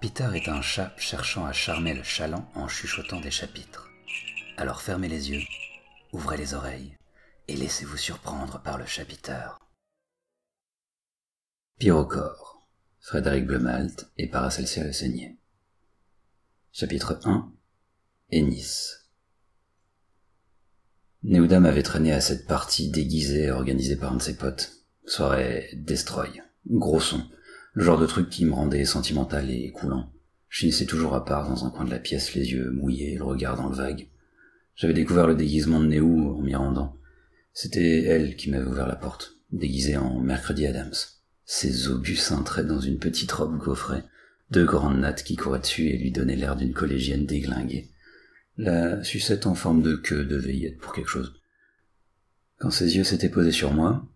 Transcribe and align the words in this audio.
Peter 0.00 0.28
est 0.34 0.48
un 0.48 0.60
chat 0.60 0.92
cherchant 0.98 1.46
à 1.46 1.52
charmer 1.52 1.94
le 1.94 2.02
chaland 2.02 2.46
en 2.54 2.68
chuchotant 2.68 3.20
des 3.20 3.30
chapitres. 3.30 3.90
Alors 4.56 4.82
fermez 4.82 5.08
les 5.08 5.30
yeux, 5.30 5.42
ouvrez 6.12 6.36
les 6.36 6.54
oreilles 6.54 6.98
et 7.48 7.56
laissez-vous 7.56 7.96
surprendre 7.96 8.62
par 8.62 8.78
le 8.78 8.86
chapiteur. 8.86 9.58
Pyrocor, 11.78 12.68
Frédéric 13.00 13.46
Blumalt 13.46 14.10
et 14.16 14.28
Paracelsia 14.28 14.84
Le 14.84 14.92
Saigné. 14.92 15.38
Chapitre 16.70 17.18
1 17.24 17.52
Ennis. 18.30 18.90
Néouda 21.22 21.60
m'avait 21.60 21.82
traîné 21.82 22.12
à 22.12 22.20
cette 22.20 22.46
partie 22.46 22.90
déguisée 22.90 23.50
organisée 23.50 23.96
par 23.96 24.12
un 24.12 24.16
de 24.16 24.22
ses 24.22 24.36
potes. 24.36 24.83
Soirée 25.06 25.68
Destroy. 25.74 26.42
Gros 26.66 27.00
son. 27.00 27.22
Le 27.74 27.84
genre 27.84 27.98
de 27.98 28.06
truc 28.06 28.30
qui 28.30 28.46
me 28.46 28.54
rendait 28.54 28.86
sentimental 28.86 29.50
et 29.50 29.70
coulant. 29.70 30.10
Je 30.48 30.60
finissais 30.60 30.86
toujours 30.86 31.14
à 31.14 31.24
part 31.24 31.48
dans 31.48 31.66
un 31.66 31.70
coin 31.70 31.84
de 31.84 31.90
la 31.90 31.98
pièce, 31.98 32.34
les 32.34 32.52
yeux 32.52 32.70
mouillés, 32.70 33.16
le 33.16 33.24
regard 33.24 33.56
dans 33.56 33.68
le 33.68 33.76
vague. 33.76 34.08
J'avais 34.76 34.94
découvert 34.94 35.26
le 35.26 35.34
déguisement 35.34 35.80
de 35.80 35.86
Néou 35.86 36.30
en 36.30 36.40
m'y 36.40 36.54
rendant. 36.54 36.96
C'était 37.52 38.04
elle 38.04 38.34
qui 38.36 38.50
m'avait 38.50 38.64
ouvert 38.64 38.86
la 38.86 38.96
porte, 38.96 39.36
déguisée 39.52 39.96
en 39.96 40.20
Mercredi 40.20 40.66
Adams. 40.66 40.94
Ses 41.44 41.88
obus 41.88 42.16
cintraient 42.16 42.64
dans 42.64 42.80
une 42.80 42.98
petite 42.98 43.30
robe 43.32 43.58
gaufrée, 43.58 44.02
deux 44.50 44.64
grandes 44.64 45.00
nattes 45.00 45.22
qui 45.22 45.36
couraient 45.36 45.60
dessus 45.60 45.88
et 45.88 45.98
lui 45.98 46.12
donnaient 46.12 46.36
l'air 46.36 46.56
d'une 46.56 46.72
collégienne 46.72 47.26
déglinguée. 47.26 47.90
La 48.56 49.04
sucette 49.04 49.46
en 49.46 49.54
forme 49.54 49.82
de 49.82 49.96
queue 49.96 50.24
devait 50.24 50.56
y 50.56 50.66
être 50.66 50.78
pour 50.78 50.94
quelque 50.94 51.10
chose. 51.10 51.34
Quand 52.58 52.70
ses 52.70 52.96
yeux 52.96 53.04
s'étaient 53.04 53.28
posés 53.28 53.52
sur 53.52 53.72
moi, 53.72 54.08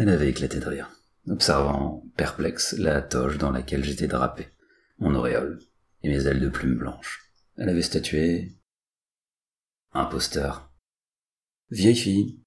elle 0.00 0.08
avait 0.08 0.30
éclaté 0.30 0.60
de 0.60 0.66
rire, 0.66 0.90
observant, 1.28 2.04
perplexe, 2.16 2.74
la 2.78 3.02
toge 3.02 3.36
dans 3.36 3.50
laquelle 3.50 3.84
j'étais 3.84 4.06
drapé, 4.06 4.48
mon 4.98 5.14
auréole 5.14 5.60
et 6.02 6.08
mes 6.08 6.26
ailes 6.26 6.40
de 6.40 6.48
plumes 6.48 6.78
blanches. 6.78 7.30
Elle 7.58 7.68
avait 7.68 7.82
statué 7.82 8.56
Imposteur. 9.92 10.72
Vieille 11.70 11.96
fille, 11.96 12.40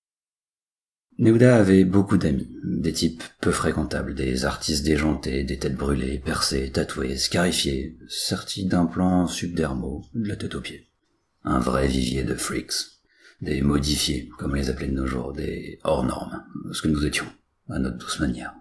Neuda 1.19 1.57
avait 1.57 1.83
beaucoup 1.83 2.17
d'amis, 2.17 2.49
des 2.63 2.91
types 2.91 3.23
peu 3.39 3.51
fréquentables, 3.51 4.15
des 4.15 4.45
artistes 4.45 4.83
déjantés, 4.83 5.43
des 5.43 5.59
têtes 5.59 5.75
brûlées, 5.75 6.17
percées, 6.17 6.71
tatouées, 6.71 7.17
scarifiées, 7.17 7.99
sortis 8.07 8.65
d'implants 8.65 9.27
subdermaux, 9.27 10.03
de 10.15 10.27
la 10.27 10.35
tête 10.35 10.55
aux 10.55 10.61
pieds. 10.61 10.89
Un 11.43 11.59
vrai 11.59 11.87
vivier 11.87 12.23
de 12.23 12.33
freaks. 12.33 12.73
Des 13.41 13.61
modifiés, 13.61 14.29
comme 14.39 14.51
on 14.51 14.55
les 14.55 14.69
appelait 14.71 14.87
de 14.87 14.93
nos 14.93 15.05
jours, 15.05 15.33
des 15.33 15.79
hors 15.83 16.03
normes, 16.03 16.43
ce 16.71 16.81
que 16.81 16.87
nous 16.87 17.05
étions, 17.05 17.27
à 17.69 17.79
notre 17.79 17.97
douce 17.97 18.19
manière. 18.19 18.53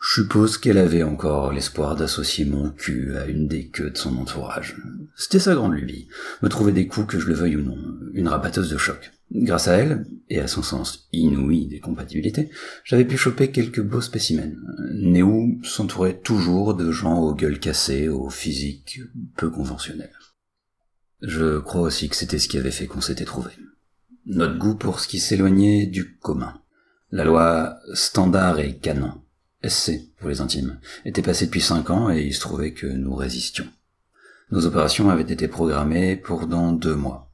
Je 0.00 0.20
suppose 0.20 0.58
qu'elle 0.58 0.78
avait 0.78 1.02
encore 1.02 1.52
l'espoir 1.52 1.96
d'associer 1.96 2.44
mon 2.44 2.70
cul 2.70 3.16
à 3.16 3.26
une 3.26 3.48
des 3.48 3.68
queues 3.68 3.90
de 3.90 3.96
son 3.96 4.16
entourage. 4.16 4.76
C'était 5.16 5.40
sa 5.40 5.54
grande 5.54 5.74
lubie, 5.74 6.06
me 6.40 6.48
trouver 6.48 6.70
des 6.70 6.86
coups 6.86 7.08
que 7.08 7.18
je 7.18 7.26
le 7.26 7.34
veuille 7.34 7.56
ou 7.56 7.62
non, 7.62 7.76
une 8.12 8.28
rabatteuse 8.28 8.70
de 8.70 8.78
choc. 8.78 9.10
Grâce 9.32 9.66
à 9.68 9.76
elle, 9.76 10.06
et 10.30 10.40
à 10.40 10.46
son 10.46 10.62
sens 10.62 11.08
inouï 11.12 11.66
des 11.66 11.80
compatibilités, 11.80 12.48
j'avais 12.84 13.04
pu 13.04 13.16
choper 13.16 13.50
quelques 13.50 13.82
beaux 13.82 14.00
spécimens. 14.00 14.56
Néou 14.92 15.60
s'entourait 15.64 16.18
toujours 16.18 16.74
de 16.74 16.92
gens 16.92 17.18
aux 17.18 17.34
gueules 17.34 17.58
cassées, 17.58 18.08
aux 18.08 18.30
physiques 18.30 19.00
peu 19.36 19.50
conventionnels. 19.50 20.14
Je 21.20 21.58
crois 21.58 21.82
aussi 21.82 22.08
que 22.08 22.16
c'était 22.16 22.38
ce 22.38 22.48
qui 22.48 22.58
avait 22.58 22.70
fait 22.70 22.86
qu'on 22.86 23.00
s'était 23.00 23.24
trouvé. 23.24 23.50
Notre 24.26 24.58
goût 24.58 24.76
pour 24.76 25.00
ce 25.00 25.08
qui 25.08 25.18
s'éloignait 25.18 25.86
du 25.86 26.16
commun. 26.18 26.60
La 27.10 27.24
loi 27.24 27.78
standard 27.94 28.58
et 28.58 28.76
canon, 28.76 29.14
SC 29.66 30.12
pour 30.18 30.28
les 30.28 30.42
intimes, 30.42 30.78
était 31.06 31.22
passée 31.22 31.46
depuis 31.46 31.62
cinq 31.62 31.88
ans 31.88 32.10
et 32.10 32.20
il 32.20 32.34
se 32.34 32.40
trouvait 32.40 32.74
que 32.74 32.86
nous 32.86 33.14
résistions. 33.14 33.66
Nos 34.50 34.66
opérations 34.66 35.08
avaient 35.08 35.22
été 35.22 35.48
programmées 35.48 36.16
pour 36.16 36.46
dans 36.46 36.72
deux 36.72 36.94
mois. 36.94 37.30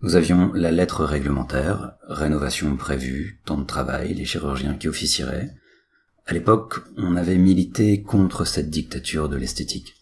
Nous 0.00 0.16
avions 0.16 0.54
la 0.54 0.70
lettre 0.70 1.04
réglementaire, 1.04 1.92
rénovation 2.08 2.74
prévue, 2.78 3.42
temps 3.44 3.58
de 3.58 3.66
travail, 3.66 4.14
les 4.14 4.24
chirurgiens 4.24 4.74
qui 4.74 4.88
officieraient. 4.88 5.54
À 6.24 6.32
l'époque, 6.32 6.80
on 6.96 7.16
avait 7.16 7.36
milité 7.36 8.02
contre 8.02 8.46
cette 8.46 8.70
dictature 8.70 9.28
de 9.28 9.36
l'esthétique. 9.36 9.96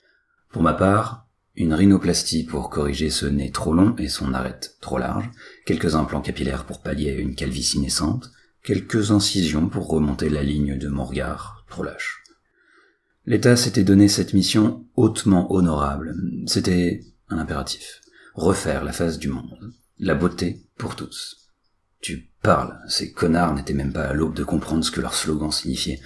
Pour 0.52 0.62
ma 0.62 0.74
part, 0.74 1.26
une 1.56 1.74
rhinoplastie 1.74 2.44
pour 2.44 2.70
corriger 2.70 3.10
ce 3.10 3.26
nez 3.26 3.50
trop 3.50 3.74
long 3.74 3.96
et 3.98 4.08
son 4.08 4.32
arête 4.32 4.76
trop 4.80 4.98
large, 4.98 5.28
quelques 5.66 5.96
implants 5.96 6.20
capillaires 6.20 6.66
pour 6.66 6.82
pallier 6.82 7.14
une 7.14 7.34
calvitie 7.34 7.80
naissante, 7.80 8.30
quelques 8.68 9.12
incisions 9.12 9.70
pour 9.70 9.88
remonter 9.88 10.28
la 10.28 10.42
ligne 10.42 10.76
de 10.76 10.88
mon 10.88 11.06
regard 11.06 11.64
trop 11.70 11.82
lâche. 11.82 12.22
L'État 13.24 13.56
s'était 13.56 13.82
donné 13.82 14.08
cette 14.08 14.34
mission 14.34 14.84
hautement 14.94 15.50
honorable. 15.54 16.14
C'était 16.46 17.00
un 17.30 17.38
impératif. 17.38 18.02
Refaire 18.34 18.84
la 18.84 18.92
face 18.92 19.18
du 19.18 19.28
monde. 19.28 19.72
La 19.98 20.14
beauté 20.14 20.66
pour 20.76 20.96
tous. 20.96 21.48
Tu 22.02 22.30
parles, 22.42 22.78
ces 22.88 23.10
connards 23.10 23.54
n'étaient 23.54 23.72
même 23.72 23.94
pas 23.94 24.04
à 24.04 24.12
l'aube 24.12 24.34
de 24.36 24.44
comprendre 24.44 24.84
ce 24.84 24.90
que 24.90 25.00
leur 25.00 25.14
slogan 25.14 25.50
signifiait, 25.50 26.02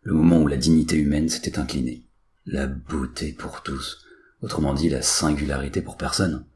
le 0.00 0.14
moment 0.14 0.40
où 0.40 0.46
la 0.46 0.56
dignité 0.56 0.96
humaine 0.96 1.28
s'était 1.28 1.58
inclinée. 1.58 2.06
La 2.46 2.66
beauté 2.66 3.34
pour 3.34 3.62
tous, 3.62 4.06
autrement 4.40 4.72
dit 4.72 4.88
la 4.88 5.02
singularité 5.02 5.82
pour 5.82 5.98
personne. 5.98 6.46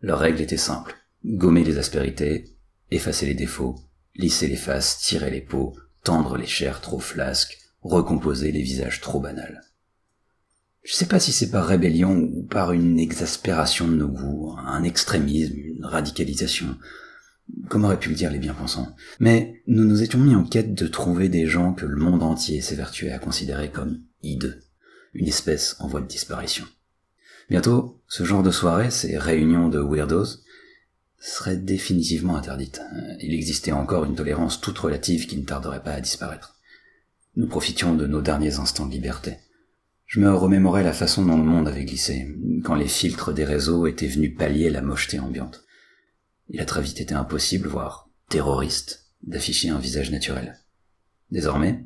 Leur 0.00 0.20
règle 0.20 0.40
était 0.40 0.56
simple, 0.56 0.96
gommer 1.22 1.64
les 1.64 1.76
aspérités, 1.76 2.56
effacer 2.90 3.26
les 3.26 3.34
défauts, 3.34 3.85
lisser 4.16 4.48
les 4.48 4.56
faces, 4.56 4.98
tirer 4.98 5.30
les 5.30 5.40
peaux, 5.40 5.76
tendre 6.02 6.36
les 6.36 6.46
chairs 6.46 6.80
trop 6.80 7.00
flasques, 7.00 7.58
recomposer 7.82 8.52
les 8.52 8.62
visages 8.62 9.00
trop 9.00 9.20
banals. 9.20 9.62
Je 10.82 10.94
sais 10.94 11.06
pas 11.06 11.18
si 11.18 11.32
c'est 11.32 11.50
par 11.50 11.66
rébellion 11.66 12.30
ou 12.32 12.44
par 12.44 12.72
une 12.72 13.00
exaspération 13.00 13.88
de 13.88 13.94
nos 13.94 14.08
goûts, 14.08 14.54
un 14.56 14.84
extrémisme, 14.84 15.56
une 15.56 15.84
radicalisation, 15.84 16.76
comme 17.68 17.84
auraient 17.84 17.98
pu 17.98 18.10
le 18.10 18.14
dire 18.14 18.30
les 18.30 18.38
bien-pensants. 18.38 18.94
Mais 19.18 19.62
nous 19.66 19.84
nous 19.84 20.02
étions 20.02 20.20
mis 20.20 20.36
en 20.36 20.44
quête 20.44 20.74
de 20.74 20.86
trouver 20.86 21.28
des 21.28 21.46
gens 21.46 21.72
que 21.72 21.86
le 21.86 21.96
monde 21.96 22.22
entier 22.22 22.60
s'évertuait 22.60 23.10
à 23.10 23.18
considérer 23.18 23.70
comme 23.70 24.00
hideux, 24.22 24.60
une 25.12 25.26
espèce 25.26 25.74
en 25.80 25.88
voie 25.88 26.00
de 26.00 26.06
disparition. 26.06 26.64
Bientôt, 27.50 28.00
ce 28.06 28.24
genre 28.24 28.42
de 28.42 28.50
soirée, 28.50 28.90
ces 28.90 29.18
réunions 29.18 29.68
de 29.68 29.80
weirdos, 29.80 30.40
seraient 31.18 31.56
définitivement 31.56 32.36
interdites. 32.36 32.80
Il 33.20 33.34
existait 33.34 33.72
encore 33.72 34.04
une 34.04 34.14
tolérance 34.14 34.60
toute 34.60 34.78
relative 34.78 35.26
qui 35.26 35.36
ne 35.36 35.44
tarderait 35.44 35.82
pas 35.82 35.92
à 35.92 36.00
disparaître. 36.00 36.56
Nous 37.36 37.48
profitions 37.48 37.94
de 37.94 38.06
nos 38.06 38.22
derniers 38.22 38.58
instants 38.58 38.86
de 38.86 38.92
liberté. 38.92 39.36
Je 40.06 40.20
me 40.20 40.32
remémorais 40.32 40.84
la 40.84 40.92
façon 40.92 41.24
dont 41.24 41.36
le 41.36 41.42
monde 41.42 41.68
avait 41.68 41.84
glissé, 41.84 42.28
quand 42.64 42.76
les 42.76 42.88
filtres 42.88 43.34
des 43.34 43.44
réseaux 43.44 43.86
étaient 43.86 44.06
venus 44.06 44.36
pallier 44.36 44.70
la 44.70 44.82
mocheté 44.82 45.18
ambiante. 45.18 45.64
Il 46.48 46.60
a 46.60 46.64
très 46.64 46.82
vite 46.82 47.00
été 47.00 47.12
impossible, 47.12 47.68
voire 47.68 48.08
terroriste, 48.28 49.06
d'afficher 49.22 49.70
un 49.70 49.78
visage 49.78 50.10
naturel. 50.10 50.58
Désormais, 51.32 51.84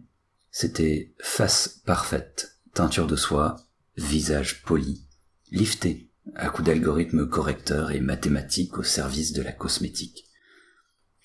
c'était 0.50 1.14
face 1.18 1.80
parfaite, 1.86 2.58
teinture 2.74 3.06
de 3.06 3.16
soie, 3.16 3.56
visage 3.96 4.62
poli, 4.62 5.06
lifté, 5.50 6.09
à 6.36 6.48
coups 6.48 6.66
d'algorithmes 6.66 7.28
correcteurs 7.28 7.90
et 7.90 8.00
mathématiques 8.00 8.78
au 8.78 8.82
service 8.82 9.32
de 9.32 9.42
la 9.42 9.52
cosmétique. 9.52 10.26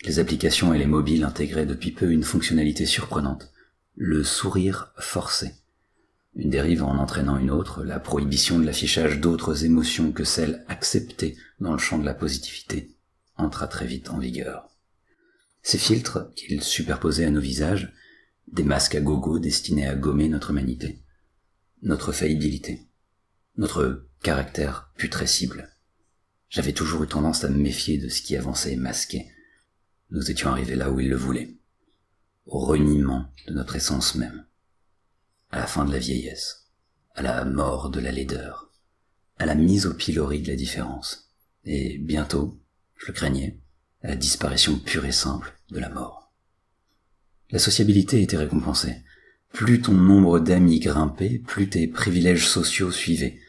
Les 0.04 0.20
applications 0.20 0.74
et 0.74 0.78
les 0.78 0.86
mobiles 0.86 1.24
intégraient 1.24 1.66
depuis 1.66 1.92
peu 1.92 2.12
une 2.12 2.24
fonctionnalité 2.24 2.86
surprenante, 2.86 3.52
le 3.96 4.24
sourire 4.24 4.94
forcé 4.98 5.54
une 6.36 6.50
dérive 6.50 6.84
en 6.84 6.98
entraînant 6.98 7.38
une 7.38 7.50
autre, 7.50 7.84
la 7.84 8.00
prohibition 8.00 8.60
de 8.60 8.66
l'affichage 8.66 9.20
d'autres 9.20 9.64
émotions 9.64 10.12
que 10.12 10.26
celles 10.26 10.66
acceptées 10.68 11.38
dans 11.60 11.72
le 11.72 11.78
champ 11.78 11.98
de 11.98 12.06
la 12.06 12.14
positivité 12.14 12.92
entra 13.38 13.68
très 13.68 13.86
vite 13.86 14.10
en 14.10 14.20
vigueur. 14.20 14.70
Ces 15.62 15.78
filtres 15.78 16.34
qu'ils 16.36 16.62
superposaient 16.62 17.26
à 17.26 17.32
nos 17.32 17.42
visages, 17.42 17.94
des 18.52 18.64
masques 18.64 18.96
à 18.96 19.02
gogo 19.02 19.40
destinés 19.40 19.88
à 19.88 19.96
gommer 19.96 20.30
notre 20.30 20.52
humanité, 20.52 21.00
notre 21.82 22.12
faillibilité, 22.12 22.86
notre 23.58 24.08
caractère 24.22 24.92
putrescible. 24.98 25.70
J'avais 26.50 26.74
toujours 26.74 27.04
eu 27.04 27.08
tendance 27.08 27.44
à 27.44 27.50
me 27.50 27.58
méfier 27.58 27.98
de 27.98 28.10
ce 28.10 28.22
qui 28.22 28.36
avançait 28.36 28.76
masqué. 28.76 29.32
Nous 30.12 30.32
étions 30.32 30.50
arrivés 30.50 30.76
là 30.76 30.92
où 30.92 31.00
il 31.00 31.10
le 31.10 31.16
voulait, 31.16 31.56
au 32.46 32.60
reniement 32.60 33.32
de 33.48 33.54
notre 33.54 33.76
essence 33.76 34.16
même 34.16 34.46
à 35.56 35.60
la 35.60 35.68
fin 35.68 35.86
de 35.86 35.92
la 35.94 36.00
vieillesse, 36.00 36.68
à 37.14 37.22
la 37.22 37.46
mort 37.46 37.90
de 37.90 38.02
la 38.02 38.12
laideur, 38.12 38.72
à 39.38 39.46
la 39.46 39.56
mise 39.56 39.86
au 39.86 39.94
pilori 39.94 40.42
de 40.42 40.50
la 40.50 40.58
différence, 40.58 41.32
et 41.64 41.98
bientôt, 41.98 42.60
je 42.98 43.08
le 43.08 43.14
craignais, 43.14 43.60
à 44.04 44.10
la 44.10 44.16
disparition 44.18 44.78
pure 44.78 45.06
et 45.06 45.14
simple 45.14 45.54
de 45.72 45.80
la 45.80 45.90
mort. 45.90 46.34
La 47.52 47.60
sociabilité 47.60 48.22
était 48.22 48.38
récompensée. 48.38 48.98
Plus 49.54 49.82
ton 49.82 49.94
nombre 49.94 50.40
d'amis 50.40 50.80
grimpait, 50.80 51.40
plus 51.40 51.70
tes 51.70 51.88
privilèges 51.88 52.48
sociaux 52.48 52.92
suivaient. 52.92 53.40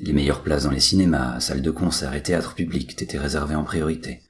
Les 0.00 0.12
meilleures 0.12 0.42
places 0.42 0.64
dans 0.64 0.70
les 0.70 0.80
cinémas, 0.80 1.40
salles 1.40 1.62
de 1.62 1.70
concert 1.72 2.14
et 2.14 2.22
théâtres 2.22 2.54
publics 2.54 2.94
t'étaient 2.94 3.18
réservées 3.18 3.56
en 3.56 3.64
priorité. 3.64 4.22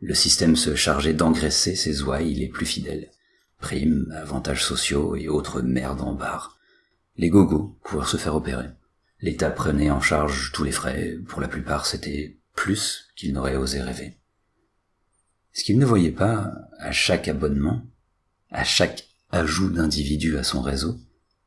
Le 0.00 0.14
système 0.14 0.54
se 0.54 0.74
chargeait 0.74 1.14
d'engraisser 1.14 1.76
ses 1.76 2.02
ouailles 2.02 2.34
les 2.34 2.48
plus 2.48 2.66
fidèles 2.66 3.10
Primes, 3.58 4.12
avantages 4.14 4.62
sociaux 4.62 5.16
et 5.16 5.28
autres 5.28 5.62
merdes 5.62 6.02
en 6.02 6.12
barre. 6.12 6.58
Les 7.16 7.30
gogos 7.30 7.78
pouvaient 7.82 8.04
se 8.04 8.18
faire 8.18 8.34
opérer. 8.34 8.68
L'État 9.20 9.48
prenait 9.48 9.90
en 9.90 10.02
charge 10.02 10.52
tous 10.52 10.64
les 10.64 10.72
frais, 10.72 11.16
pour 11.26 11.40
la 11.40 11.48
plupart 11.48 11.86
c'était 11.86 12.36
plus 12.54 13.06
qu'ils 13.16 13.32
n'auraient 13.32 13.56
osé 13.56 13.80
rêver. 13.80 14.18
Ce 15.54 15.64
qu'ils 15.64 15.78
ne 15.78 15.86
voyaient 15.86 16.10
pas, 16.10 16.52
à 16.78 16.92
chaque 16.92 17.28
abonnement, 17.28 17.82
à 18.50 18.64
chaque 18.64 19.08
ajout 19.30 19.70
d'individus 19.70 20.36
à 20.36 20.44
son 20.44 20.60
réseau, 20.60 20.98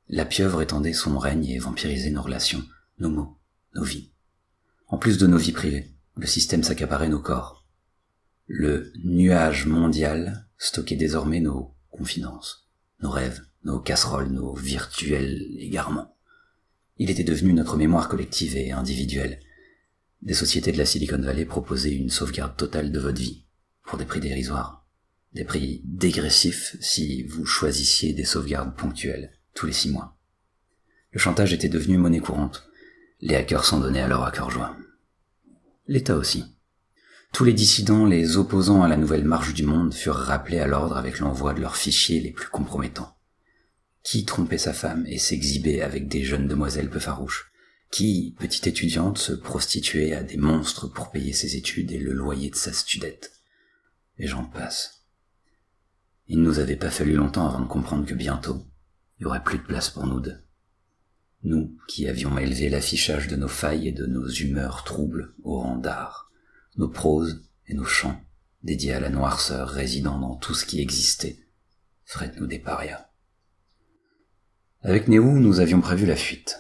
la 0.10 0.26
pieuvre 0.26 0.64
étendait 0.64 0.94
son 0.94 1.20
règne 1.20 1.46
et 1.46 1.60
vampirisait 1.60 2.10
nos 2.10 2.24
relations, 2.24 2.64
nos 3.00 3.10
mots, 3.10 3.37
nos 3.76 3.84
vies. 3.84 4.12
En 4.88 4.98
plus 4.98 5.18
de 5.18 5.28
nos 5.28 5.38
vies 5.38 5.52
privées, 5.52 5.92
le 6.16 6.28
système 6.28 6.64
s'accaparait 6.64 7.10
nos 7.10 7.20
corps. 7.20 7.66
Le 8.48 8.92
nuage 9.04 9.66
mondial 9.66 10.48
stockait 10.58 10.96
désormais 10.96 11.42
nos 11.42 11.76
confidences, 11.92 12.68
nos 13.02 13.10
rêves, 13.10 13.42
nos 13.64 13.80
casseroles, 13.80 14.32
nos 14.32 14.54
virtuels 14.56 15.58
égarements. 15.60 16.16
Il 16.98 17.10
était 17.10 17.24
devenu 17.24 17.54
notre 17.54 17.78
mémoire 17.78 18.08
collective 18.08 18.56
et 18.56 18.72
individuelle. 18.72 19.40
Des 20.22 20.34
sociétés 20.34 20.72
de 20.72 20.78
la 20.78 20.86
Silicon 20.86 21.22
Valley 21.22 21.46
proposaient 21.46 21.94
une 21.94 22.10
sauvegarde 22.10 22.58
totale 22.58 22.92
de 22.92 23.00
votre 23.00 23.20
vie, 23.20 23.46
pour 23.84 23.98
des 23.98 24.06
prix 24.06 24.20
dérisoires. 24.20 24.86
Des 25.34 25.44
prix 25.44 25.82
dégressifs 25.84 26.76
si 26.80 27.24
vous 27.24 27.46
choisissiez 27.46 28.14
des 28.14 28.26
sauvegardes 28.26 28.76
ponctuelles, 28.76 29.32
tous 29.54 29.68
les 29.68 29.74
six 29.74 29.90
mois. 29.90 30.18
Le 31.12 31.20
chantage 31.20 31.54
était 31.54 31.70
devenu 31.70 31.98
monnaie 31.98 32.20
courante. 32.20 32.67
Les 33.20 33.36
hackers 33.36 33.66
s'en 33.66 33.80
donnaient 33.80 34.02
alors 34.02 34.26
à 34.26 34.32
cœur 34.32 34.52
joie. 34.52 34.78
L'État 35.88 36.16
aussi. 36.16 36.46
Tous 37.34 37.44
les 37.44 37.54
dissidents, 37.54 38.06
les 38.06 38.38
opposants 38.38 38.84
à 38.84 38.88
la 38.88 38.98
nouvelle 38.98 39.26
marche 39.26 39.54
du 39.54 39.64
monde 39.64 39.94
furent 39.94 40.16
rappelés 40.16 40.60
à 40.60 40.68
l'ordre 40.68 40.98
avec 40.98 41.20
l'envoi 41.20 41.54
de 41.54 41.62
leurs 41.62 41.76
fichiers 41.76 42.20
les 42.20 42.32
plus 42.32 42.50
compromettants. 42.50 43.18
Qui 44.04 44.24
trompait 44.24 44.58
sa 44.58 44.72
femme 44.74 45.06
et 45.08 45.18
s'exhibait 45.18 45.82
avec 45.82 46.08
des 46.08 46.24
jeunes 46.24 46.48
demoiselles 46.48 46.90
peu 46.90 47.00
farouches 47.00 47.52
Qui, 47.92 48.36
petite 48.40 48.68
étudiante, 48.68 49.18
se 49.18 49.34
prostituait 49.34 50.14
à 50.14 50.24
des 50.24 50.38
monstres 50.38 50.88
pour 50.88 51.10
payer 51.10 51.34
ses 51.34 51.56
études 51.56 51.92
et 51.92 52.00
le 52.00 52.14
loyer 52.14 52.50
de 52.50 52.56
sa 52.56 52.72
studette? 52.72 53.34
Et 54.20 54.28
j'en 54.28 54.46
passe. 54.46 55.06
Il 56.28 56.40
ne 56.40 56.46
nous 56.46 56.60
avait 56.60 56.76
pas 56.76 56.92
fallu 56.92 57.14
longtemps 57.14 57.48
avant 57.48 57.62
de 57.62 57.68
comprendre 57.68 58.06
que 58.06 58.14
bientôt, 58.14 58.64
il 59.18 59.24
n'y 59.24 59.26
aurait 59.26 59.44
plus 59.44 59.58
de 59.58 59.64
place 59.64 59.90
pour 59.90 60.06
nous 60.06 60.20
deux. 60.20 60.38
Nous 61.44 61.78
qui 61.88 62.08
avions 62.08 62.38
élevé 62.38 62.70
l'affichage 62.70 63.28
de 63.28 63.36
nos 63.36 63.48
failles 63.48 63.88
et 63.88 63.92
de 63.92 64.06
nos 64.06 64.28
humeurs 64.28 64.84
troubles 64.84 65.34
au 65.44 65.60
rang 65.60 65.78
d'art, 65.78 66.32
nos 66.78 66.90
proses 66.90 67.44
et 67.68 67.74
nos 67.74 67.86
chants, 67.86 68.20
dédiés 68.64 68.94
à 68.94 69.00
la 69.00 69.10
noirceur 69.10 69.70
résidant 69.70 70.20
dans 70.20 70.36
tout 70.36 70.54
ce 70.54 70.66
qui 70.66 70.82
existait, 70.82 71.40
feraient-nous 72.06 72.48
des 72.48 72.60
parias. 72.60 73.08
Avec 74.82 75.08
Néou, 75.08 75.40
nous 75.40 75.60
avions 75.60 75.82
prévu 75.82 76.06
la 76.06 76.16
fuite. 76.16 76.60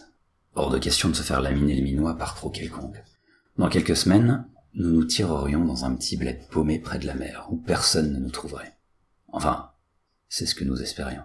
Hors 0.53 0.71
de 0.71 0.79
question 0.79 1.09
de 1.09 1.15
se 1.15 1.21
faire 1.21 1.41
laminer 1.41 1.75
le 1.75 1.83
minois 1.83 2.17
par 2.17 2.35
trop 2.35 2.49
quelconque. 2.49 3.03
Dans 3.57 3.69
quelques 3.69 3.95
semaines, 3.95 4.47
nous 4.73 4.91
nous 4.91 5.05
tirerions 5.05 5.65
dans 5.65 5.85
un 5.85 5.95
petit 5.95 6.17
bled 6.17 6.47
paumé 6.49 6.79
près 6.79 6.99
de 6.99 7.07
la 7.07 7.15
mer, 7.15 7.47
où 7.49 7.57
personne 7.57 8.13
ne 8.13 8.19
nous 8.19 8.31
trouverait. 8.31 8.77
Enfin, 9.27 9.71
c'est 10.29 10.45
ce 10.45 10.55
que 10.55 10.63
nous 10.63 10.81
espérions. 10.81 11.23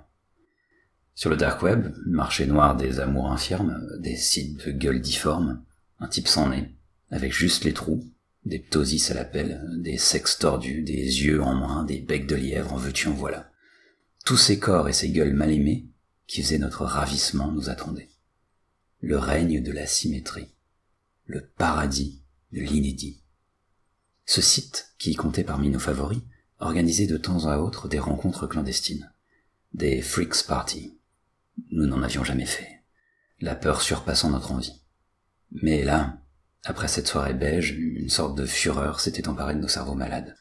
Sur 1.14 1.30
le 1.30 1.36
dark 1.36 1.62
web, 1.62 1.94
marché 2.06 2.46
noir 2.46 2.76
des 2.76 2.98
amours 3.00 3.30
infirmes, 3.30 3.80
des 3.98 4.16
sites 4.16 4.66
de 4.66 4.72
gueules 4.72 5.00
difformes, 5.00 5.62
un 6.00 6.08
type 6.08 6.26
s'en 6.26 6.52
est, 6.52 6.70
avec 7.10 7.32
juste 7.32 7.64
les 7.64 7.74
trous, 7.74 8.02
des 8.44 8.58
ptosis 8.58 9.10
à 9.10 9.14
la 9.14 9.24
pelle, 9.24 9.62
des 9.78 9.98
sexes 9.98 10.38
tordus, 10.38 10.82
des 10.82 11.24
yeux 11.24 11.42
en 11.42 11.54
moins, 11.54 11.84
des 11.84 12.00
becs 12.00 12.26
de 12.26 12.34
lièvre 12.34 12.72
en 12.72 12.76
veux-tu 12.76 13.08
en 13.08 13.12
voilà. 13.12 13.50
Tous 14.24 14.36
ces 14.36 14.58
corps 14.58 14.88
et 14.88 14.92
ces 14.92 15.10
gueules 15.10 15.34
mal 15.34 15.52
aimées 15.52 15.86
qui 16.26 16.42
faisait 16.42 16.58
notre 16.58 16.84
ravissement 16.84 17.52
nous 17.52 17.68
attendait. 17.68 18.08
Le 19.00 19.18
règne 19.18 19.62
de 19.62 19.72
la 19.72 19.86
symétrie, 19.86 20.54
le 21.26 21.46
paradis 21.58 22.22
de 22.52 22.60
l'inédit. 22.60 23.20
Ce 24.24 24.40
site, 24.40 24.94
qui 24.98 25.14
comptait 25.14 25.44
parmi 25.44 25.68
nos 25.68 25.78
favoris, 25.78 26.22
organisait 26.58 27.06
de 27.06 27.16
temps 27.16 27.46
à 27.46 27.58
autre 27.58 27.88
des 27.88 27.98
rencontres 27.98 28.46
clandestines, 28.46 29.12
des 29.74 30.00
freaks 30.00 30.46
parties. 30.46 30.96
Nous 31.70 31.86
n'en 31.86 32.02
avions 32.02 32.24
jamais 32.24 32.46
fait, 32.46 32.82
la 33.40 33.54
peur 33.54 33.80
surpassant 33.80 34.30
notre 34.30 34.52
envie. 34.52 34.82
Mais 35.50 35.84
là, 35.84 36.18
après 36.64 36.88
cette 36.88 37.08
soirée 37.08 37.34
beige, 37.34 37.72
une 37.72 38.08
sorte 38.08 38.36
de 38.36 38.46
fureur 38.46 39.00
s'était 39.00 39.28
emparée 39.28 39.54
de 39.54 39.60
nos 39.60 39.68
cerveaux 39.68 39.94
malades. 39.94 40.36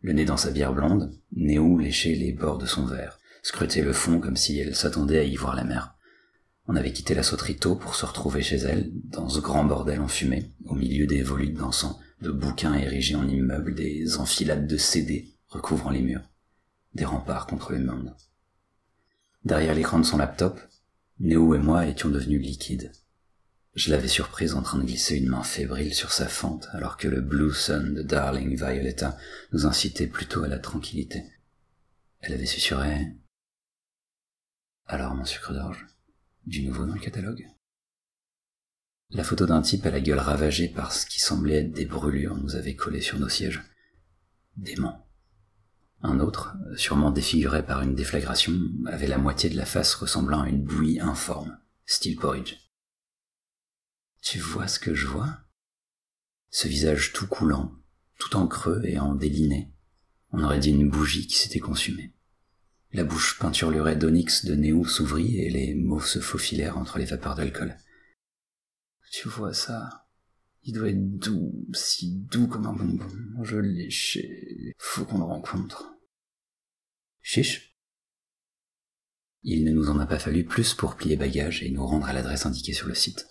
Le 0.00 0.12
nez 0.12 0.24
dans 0.24 0.36
sa 0.36 0.50
bière 0.50 0.72
blonde, 0.72 1.12
Néo 1.32 1.78
léchait 1.78 2.14
les 2.14 2.32
bords 2.32 2.58
de 2.58 2.66
son 2.66 2.86
verre, 2.86 3.18
scrutait 3.42 3.82
le 3.82 3.92
fond 3.92 4.20
comme 4.20 4.36
si 4.36 4.58
elle 4.58 4.74
s'attendait 4.74 5.18
à 5.18 5.24
y 5.24 5.36
voir 5.36 5.56
la 5.56 5.64
mer. 5.64 5.96
On 6.68 6.76
avait 6.76 6.92
quitté 6.92 7.14
la 7.14 7.22
sauterie 7.22 7.56
tôt 7.56 7.76
pour 7.76 7.94
se 7.94 8.06
retrouver 8.06 8.42
chez 8.42 8.56
elle, 8.56 8.90
dans 8.92 9.28
ce 9.28 9.40
grand 9.40 9.64
bordel 9.64 10.00
enfumé, 10.00 10.52
au 10.64 10.74
milieu 10.74 11.06
des 11.06 11.22
volutes 11.22 11.56
d'encens, 11.56 11.98
de 12.20 12.30
bouquins 12.30 12.74
érigés 12.74 13.14
en 13.14 13.28
immeubles, 13.28 13.74
des 13.74 14.18
enfilades 14.18 14.66
de 14.66 14.76
CD 14.76 15.36
recouvrant 15.48 15.90
les 15.90 16.02
murs, 16.02 16.28
des 16.94 17.04
remparts 17.04 17.46
contre 17.46 17.72
le 17.72 17.80
monde. 17.80 18.14
Derrière 19.46 19.74
l'écran 19.74 19.98
de 19.98 20.04
son 20.04 20.18
laptop, 20.18 20.60
Néo 21.20 21.54
et 21.54 21.58
moi 21.58 21.86
étions 21.86 22.10
devenus 22.10 22.42
liquides. 22.42 22.92
Je 23.74 23.90
l'avais 23.90 24.08
surprise 24.08 24.54
en 24.54 24.62
train 24.62 24.78
de 24.78 24.84
glisser 24.84 25.16
une 25.16 25.28
main 25.28 25.44
fébrile 25.44 25.94
sur 25.94 26.10
sa 26.10 26.26
fente, 26.26 26.66
alors 26.72 26.96
que 26.96 27.06
le 27.06 27.20
Blue 27.20 27.54
Sun 27.54 27.94
de 27.94 28.02
Darling 28.02 28.56
Violetta 28.56 29.16
nous 29.52 29.64
incitait 29.64 30.08
plutôt 30.08 30.42
à 30.42 30.48
la 30.48 30.58
tranquillité. 30.58 31.22
Elle 32.20 32.34
avait 32.34 32.44
susurré 32.44 33.16
alors, 34.88 35.14
mon 35.14 35.24
sucre 35.24 35.52
d'orge, 35.52 35.86
du 36.44 36.64
nouveau 36.64 36.86
dans 36.86 36.94
le 36.94 37.00
catalogue? 37.00 37.46
La 39.10 39.22
photo 39.22 39.46
d'un 39.46 39.62
type 39.62 39.86
à 39.86 39.90
la 39.90 40.00
gueule 40.00 40.18
ravagée 40.18 40.68
par 40.68 40.92
ce 40.92 41.06
qui 41.06 41.20
semblait 41.20 41.60
être 41.60 41.72
des 41.72 41.86
brûlures 41.86 42.36
nous 42.36 42.56
avait 42.56 42.74
collé 42.74 43.00
sur 43.00 43.20
nos 43.20 43.28
sièges. 43.28 43.62
Dément. 44.56 45.05
Un 46.08 46.20
autre, 46.20 46.54
sûrement 46.76 47.10
défiguré 47.10 47.66
par 47.66 47.82
une 47.82 47.96
déflagration, 47.96 48.56
avait 48.86 49.08
la 49.08 49.18
moitié 49.18 49.50
de 49.50 49.56
la 49.56 49.66
face 49.66 49.92
ressemblant 49.96 50.42
à 50.42 50.48
une 50.48 50.62
bouillie 50.62 51.00
informe, 51.00 51.58
style 51.84 52.14
porridge. 52.14 52.54
Tu 54.22 54.38
vois 54.38 54.68
ce 54.68 54.78
que 54.78 54.94
je 54.94 55.08
vois? 55.08 55.40
Ce 56.50 56.68
visage 56.68 57.12
tout 57.12 57.26
coulant, 57.26 57.74
tout 58.20 58.36
en 58.36 58.46
creux 58.46 58.82
et 58.84 59.00
en 59.00 59.16
déliné. 59.16 59.74
On 60.30 60.44
aurait 60.44 60.60
dit 60.60 60.70
une 60.70 60.88
bougie 60.88 61.26
qui 61.26 61.38
s'était 61.38 61.58
consumée. 61.58 62.14
La 62.92 63.02
bouche 63.02 63.36
peinturlurée 63.40 63.96
d'onyx 63.96 64.44
de 64.44 64.54
Néo 64.54 64.84
s'ouvrit 64.84 65.40
et 65.40 65.50
les 65.50 65.74
mots 65.74 65.98
se 65.98 66.20
faufilèrent 66.20 66.78
entre 66.78 66.98
les 66.98 67.04
vapeurs 67.04 67.34
d'alcool. 67.34 67.76
Tu 69.10 69.28
vois 69.28 69.52
ça? 69.52 70.06
Il 70.62 70.74
doit 70.74 70.88
être 70.88 71.18
doux, 71.18 71.66
si 71.72 72.14
doux 72.30 72.46
comme 72.46 72.66
un 72.66 72.74
bonbon. 72.74 73.08
Je 73.42 73.56
l'ai 73.56 73.90
chez... 73.90 74.72
Faut 74.78 75.04
qu'on 75.04 75.18
le 75.18 75.24
rencontre. 75.24 75.95
Chiche 77.28 77.74
Il 79.42 79.64
ne 79.64 79.72
nous 79.72 79.90
en 79.90 79.98
a 79.98 80.06
pas 80.06 80.20
fallu 80.20 80.44
plus 80.44 80.74
pour 80.74 80.94
plier 80.94 81.16
bagages 81.16 81.60
et 81.60 81.70
nous 81.70 81.84
rendre 81.84 82.06
à 82.06 82.12
l'adresse 82.12 82.46
indiquée 82.46 82.72
sur 82.72 82.86
le 82.86 82.94
site. 82.94 83.26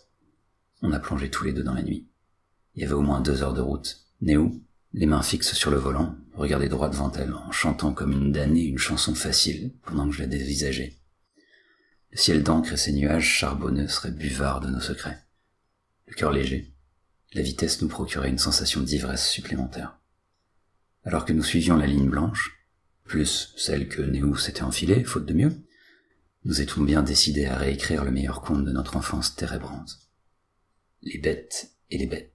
On 0.82 0.92
a 0.92 1.00
plongé 1.00 1.30
tous 1.30 1.46
les 1.46 1.54
deux 1.54 1.64
dans 1.64 1.74
la 1.74 1.82
nuit. 1.82 2.06
Il 2.74 2.82
y 2.82 2.86
avait 2.86 2.94
au 2.94 3.02
moins 3.02 3.22
deux 3.22 3.42
heures 3.42 3.54
de 3.54 3.62
route. 3.62 4.06
Néo, 4.20 4.52
les 4.92 5.06
mains 5.06 5.22
fixes 5.22 5.54
sur 5.54 5.72
le 5.72 5.78
volant, 5.78 6.18
regardait 6.34 6.68
droit 6.68 6.90
devant 6.90 7.10
elle, 7.14 7.34
en 7.34 7.54
chantant 7.54 7.94
comme 7.94 8.12
une 8.12 8.34
damnée 8.34 8.66
une 8.66 8.78
chanson 8.78 9.16
facile, 9.16 9.72
pendant 9.84 10.10
que 10.10 10.14
je 10.14 10.24
la 10.24 10.28
dévisageais. 10.28 10.98
Le 12.12 12.18
ciel 12.18 12.44
d'encre 12.44 12.74
et 12.74 12.78
ses 12.78 12.92
nuages 12.92 13.30
charbonneux 13.30 13.88
seraient 13.88 14.12
buvards 14.12 14.60
de 14.60 14.72
nos 14.72 14.82
secrets. 14.82 15.24
Le 16.08 16.16
cœur 16.16 16.34
léger, 16.34 16.76
la 17.32 17.44
vitesse 17.44 17.82
nous 17.82 17.88
procurait 17.88 18.30
une 18.30 18.40
sensation 18.40 18.82
d'ivresse 18.82 19.30
supplémentaire. 19.30 19.98
Alors 21.06 21.24
que 21.24 21.32
nous 21.32 21.44
suivions 21.44 21.78
la 21.78 21.88
ligne 21.88 22.10
blanche, 22.10 22.65
plus 23.06 23.54
celle 23.56 23.88
que 23.88 24.02
Néo 24.02 24.36
s'était 24.36 24.64
enfilée, 24.64 25.04
faute 25.04 25.26
de 25.26 25.34
mieux, 25.34 25.54
nous 26.44 26.62
étions 26.62 26.84
bien 26.84 27.02
décidés 27.02 27.46
à 27.46 27.58
réécrire 27.58 28.04
le 28.04 28.12
meilleur 28.12 28.42
conte 28.42 28.66
de 28.66 28.72
notre 28.72 28.98
enfance 28.98 29.36
térébrante. 29.36 30.00
Les 31.02 31.18
bêtes 31.18 31.72
et 31.90 31.98
les 31.98 32.08
bêtes. 32.08 32.35